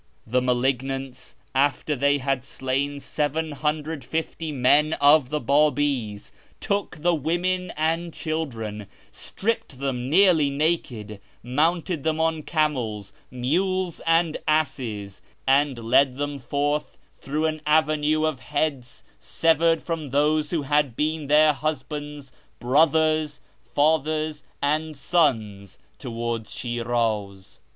[0.25, 8.11] The malignants, after they had slain 750 men of the Babis, took the women and
[8.11, 16.39] children, stripped them nearly naked, mounted them on camels, mules, and asses, and led them
[16.39, 23.39] forth through an avenue of heads severed from those who had been their husbands, brothers,
[23.63, 27.59] fathers, and sons, towards Shiraz.